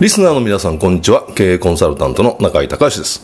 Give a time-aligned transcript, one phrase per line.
[0.00, 1.26] リスナーの皆さん、こんにちは。
[1.34, 3.20] 経営コンサルタントの中井隆です。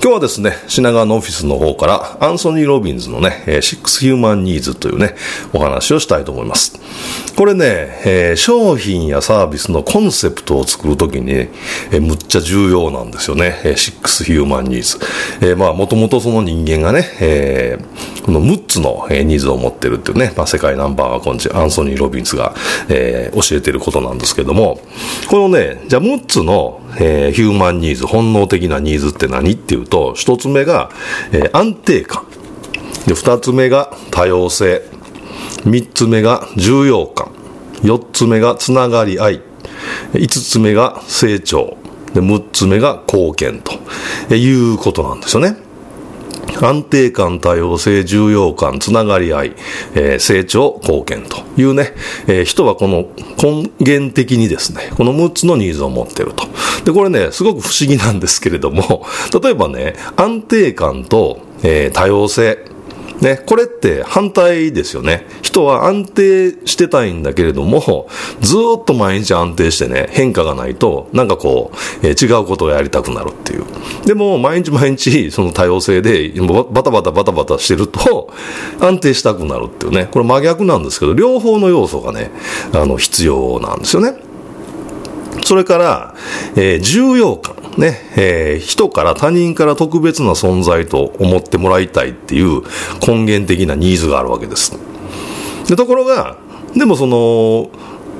[0.00, 5.16] 今日はですね、品川のオフィスの方から、アンソニー・ロビンズのね、シックス・ヒューマン・ニーズというね、
[5.52, 6.78] お話をしたいと思います。
[7.34, 7.64] これね、
[8.04, 13.74] えー、商品やサービスのコンセプトを作るときに、えー、むっちゃ重要なんですよね。
[13.74, 15.04] シックス・ヒューマン・ニーズ。
[15.40, 17.84] えー、まあ、もともとその人間がね、えー、
[18.24, 22.54] この6つのニーズを持ってるっていうね、まあ、世界ナンバーワンコンチ、アンソニー・ロビンズが、
[22.88, 24.80] えー、教えてることなんですけども、
[25.28, 30.90] このね、じゃあ6つの、えー、ヒューマンニーズ、本能的なニーズって何っていうと、1つ目が、
[31.32, 32.24] えー、安定感。
[33.06, 34.82] で、2つ目が多様性。
[35.64, 37.32] 3つ目が重要感。
[37.82, 39.42] 4つ目がつながり合い。
[40.12, 41.76] 5つ目が成長。
[42.14, 45.69] で、6つ目が貢献ということなんですよね。
[46.60, 49.52] 安定感、多様性、重要感、つながり合い、
[49.94, 51.94] えー、成長、貢献というね、
[52.26, 53.08] えー、人はこの
[53.42, 56.46] 根源的にですね、この6つのニーズを持っていると。
[56.84, 59.06] で、これね、すごく不思議なんですけれども、
[59.42, 62.69] 例えばね、安定感と、えー、多様性、
[63.20, 65.26] ね、これって反対ですよね。
[65.42, 68.08] 人は安定してたいんだけれども、
[68.40, 71.70] ずっと毎日安定してね、変化がないと、なんかこ
[72.02, 73.64] う、えー、違うことをやりたくなるっていう。
[74.06, 76.32] でも、毎日毎日、その多様性で、
[76.70, 78.32] バタバタバタバタしてると、
[78.80, 80.08] 安定したくなるっていうね。
[80.10, 82.30] これ真逆なんですけど、両方の要素がね、
[82.72, 84.14] あの、必要なんですよね。
[85.44, 86.14] それから、
[86.56, 87.59] えー、重要感。
[87.76, 92.62] ね、えー、人から他人から特別な存在と思ってもらいたいっていう
[93.06, 94.72] 根源的なニーズがあるわけです。
[95.68, 96.38] でところが、
[96.74, 97.70] でもその、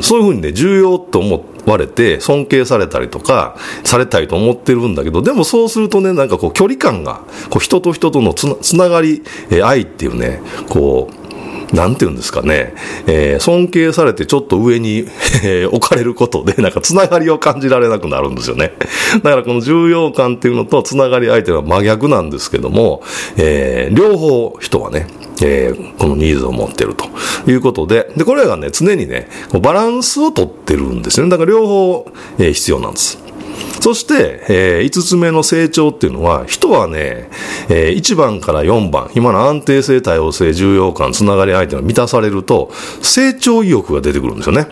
[0.03, 11.20] そういうふうにね、重要と思われて、尊敬されたりとか、されたいと思ってるんだけど、でもそうするとね、なんかこう、距離感が、こう、人と人とのつなつながり、えー、愛っていうね、こう、
[11.73, 12.75] なんて言うんですかね、
[13.07, 15.07] えー、尊敬されてちょっと上に、
[15.45, 18.73] えー、置かれることで、なんかつながりを感じられなくなるんですよね。
[19.23, 23.03] だからこの重要感っていうのとつながり相手は真逆なんですけども、
[23.37, 25.07] えー、両方人はね、
[25.43, 27.07] えー、このニーズを持ってると
[27.51, 29.29] いうことで、で、これがね、常にね、
[29.63, 31.31] バランスをとってるんですよね。
[31.31, 32.07] だから両方、
[32.39, 33.19] えー、必要なんです。
[33.81, 37.29] そして、えー、5つ目の成長っていうのは、人はね、
[37.69, 44.69] えー、1番から4番、今の安定性、多様性、重要感、つながり相手が満たされると、成長意欲が出てくるんですよね。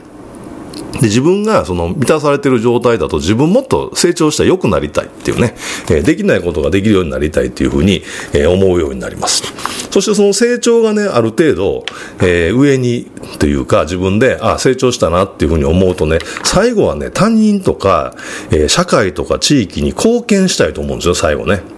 [1.00, 5.55] で、自分がその満たされてる状態だと自分もっと成長したら良くなりたいっていうね、
[5.91, 8.03] えー、できないことができるようになりたいっていうふうに、
[8.33, 9.43] えー、思うようになります。
[9.91, 11.84] そしてその成長がね、ある程度、
[12.21, 18.15] えー、上にというか自分で、あ、成長したなっていうふうに思うとね、最後はね、他人とか、
[18.50, 21.78] えー、社会とか地域に貢献したいと思うんですよ、最後ね。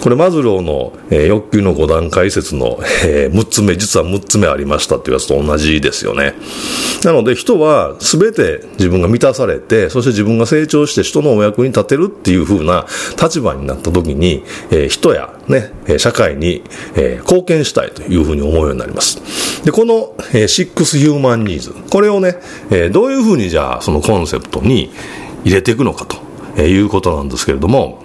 [0.00, 6.34] これマズローの、えー、欲求の5段階説の、 えー、6つ目、実は6つ目ありましたっていうやつと同じですよね。
[7.04, 12.86] なので人は全て自分が満たされて、そして自分が成長して人のお役に立てるっていう風な
[13.20, 16.62] 立場になった時に、えー、人やね、社会に、
[16.94, 19.20] えー、貢献したいというふうに思うようになります。
[19.64, 22.36] で、この、えー、シックスヒューマンニーズ、これをね、
[22.70, 24.90] えー、どういうふうにじゃあそのコンセプトに
[25.44, 28.02] 入れていくのかということなんですけれども、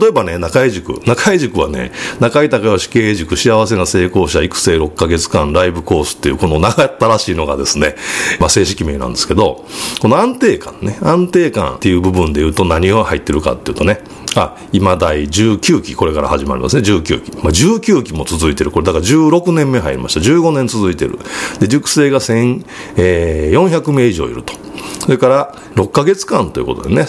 [0.00, 1.00] 例えばね、中井塾。
[1.06, 7.96] 中井塾はね、中井隆義経営塾幸せな成功者育成6ヶ月間ライブコースっていうこの長ったらしいのがですね、
[8.40, 9.64] まあ正式名なんですけど、
[10.00, 14.00] この安定感ね、安定感っていう部分で言うと何が入ってるかっていうとね、
[14.34, 17.32] あ、今第19期、これから始まりますね、19期。
[17.38, 18.70] まあ、19期も続いてる。
[18.70, 20.20] これだから16年目入りました。
[20.20, 21.18] 15年続いてる。
[21.60, 24.54] で、熟成が1400、名以上いると。
[25.00, 27.06] それから6ヶ月間ということでね、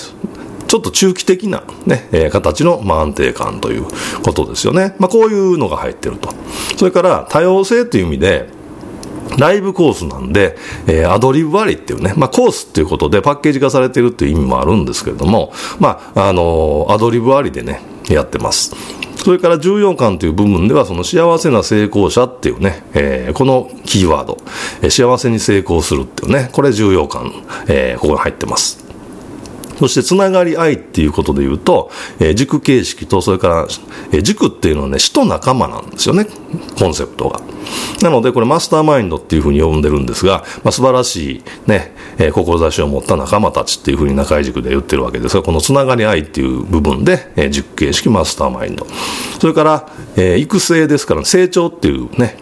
[0.74, 3.84] ちょっと中期的なね、えー、形の、まあ、安定感という
[4.24, 4.96] ことですよね。
[4.98, 6.34] まあ、こういうのが入ってると。
[6.78, 8.50] それから多様性という意味で、
[9.38, 17.80] ライブコースなんで、えー、アドリブ割っていうね、まあ、コースっていうことでパッケージ化されてるっていう意味もあるんですけれども、まあ、あのー、アドリブ割でね、
[18.10, 18.76] やってます。
[19.16, 24.40] それから重要感という部分では、その幸せな成功者っていうね、えー、このキーワード、
[24.82, 27.32] えー、幸せに成功するっていうね、これ重要感、
[27.68, 28.83] えー、ここに入ってます。
[29.78, 33.68] そしてつながり合いっていうことで言うと、えー、塾形式と、それから、
[34.12, 36.28] えー、塾っていうのはね、死と仲間なんですよね、
[36.78, 37.42] コンセプトが。
[38.02, 48.86] なので、これマスターマインドっていうふうに呼んでるんですが、まあ、素晴らしいね、えー、志を持った仲間たちっていうふうに中井塾で言ってるわけですが、このつながり合いっていう部分で、えー、塾形式マスターマインド。
[49.40, 52.38] それから、えー、育成ですから、成長っていうね、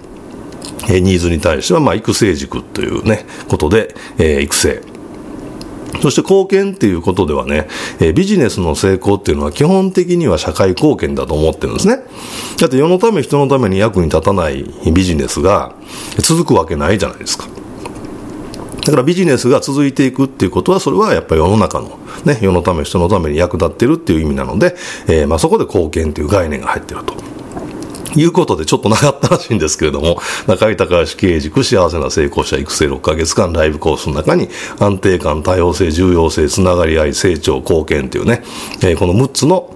[0.89, 4.90] ニーズに対しては、まあ、育成塾というね、ことで、えー、育成。
[6.01, 7.67] そして貢献っていうことではね、
[7.99, 11.99] えビジネスの成功っていうのは基本的には社会貢献だと思ってるんですね。
[12.57, 15.75] だって世のため人のために役に立たないビジネスが
[16.19, 17.47] 続くわけないじゃないですか。
[18.85, 24.75] だからビジネスが続いていくっていうことは、それはやっぱり世の中の、ね、世のため人のために役立ってるっていう意味なので、
[25.07, 27.30] えー、まあそこで貢献っていう概念が入ってると。
[28.15, 34.49] いうことでちょっとなかったらしいんですけれども、 中井隆橋経営塾幸せな成功者育成6ヶ月間ライブコースの中に
[34.79, 38.43] 安定感、多様性、重要性、つながり合い、成長、貢献というね、
[38.81, 39.75] えー、この6つの、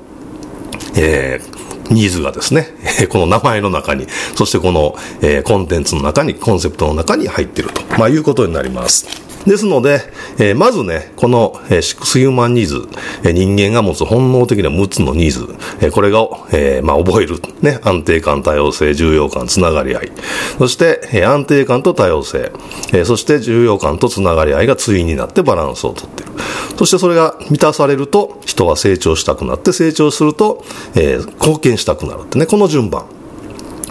[0.95, 2.73] えー、ニーズがですね、
[3.09, 9.25] この名前の中に、そしてこの、えー、コンテンツの中に、コンセプトの中に入っていると、まあ、いうことになります。
[9.45, 10.01] ですので、
[10.39, 12.88] えー、まずね、この、えー、シックスヒューマンニーズ、
[13.24, 16.21] えー、人間が持つ本能的な6つのニーズ、えー、これが、
[16.51, 20.12] えー、まあ、覚える、ね、安定感、多様性、重要感、つながり合い。
[20.57, 22.51] そして、えー、安定感と多様性、
[22.94, 26.31] えー、そして重要感とつながり合いが対になってバランスをとっている。
[26.77, 30.63] そしてそれが満たされると、人は成長したくなって、成長すると、
[30.95, 33.06] えー、貢献したくなるってね、この順番。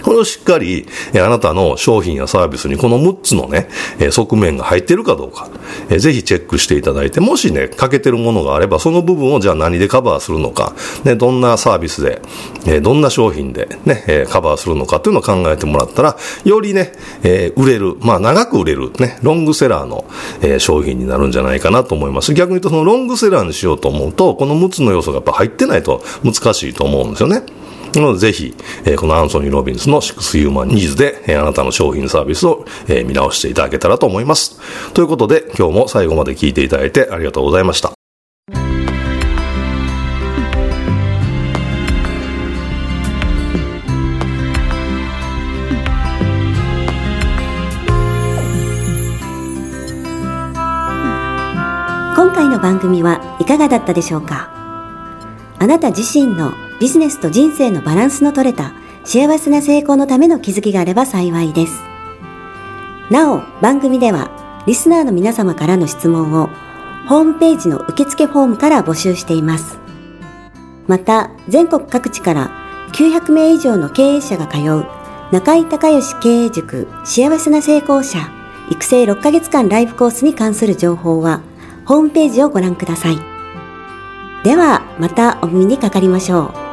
[0.05, 3.69] これをしっかり、えあなたの商品やサービスにこの6つのね、
[3.99, 5.49] え側面が入ってるかどうか、
[5.89, 10.75] えぜひチェックしていただいて、もしね、欠けてるものがあれば、その部分をじゃあ何でカバーするのか、
[11.05, 12.21] ね、どんなサービスで、
[12.67, 16.93] えどんな商品でね、えカバーするのかっていうのを考えてもらったら、よりね、
[17.23, 20.05] え売れる、まあ長く売れる、ね、ロングセラーの、
[20.43, 22.35] え商品になるんじゃないかなと思います。
[22.35, 27.43] 逆に言うと、そのロングセラーにしようと思うと、この6つの要素がやっぱ入ってないと難しいと思うんですよね。
[28.01, 28.55] のでぜひ、
[28.85, 34.61] えー、このアンソニー・ロビンスのシックス・ユーマン・ニーズで、えー、あなたの商品サービスを、えー、見直していただけたらと思います。
[34.93, 37.93] ということで、今日も最後まで聞いていただいてありがとうございました。
[52.17, 54.51] 今回の番組はいかがだったでしょうか？
[55.59, 56.53] あなた自身の
[56.85, 61.81] ビジネスと人生のバランスの取れた幸せな成功のための気づきがあれば幸いです。
[63.11, 66.51] なお、番組ではリスナーの皆様からの質問を
[67.09, 69.79] ホームページの受付フォームから募集しています。
[70.87, 72.51] また、全国各地から
[72.93, 74.85] 900名以上の経営者が通う
[75.33, 78.19] 中井隆義経営塾幸せな成功者
[78.69, 81.41] 育成6ヶ月間ライブコースに関する情報は
[81.87, 83.17] ホームページをご覧ください。
[84.45, 86.64] では、またお耳にかかりましょう。